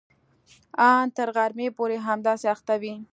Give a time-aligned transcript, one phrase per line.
[0.89, 2.93] ان تر غرمې پورې همداسې اخته وي.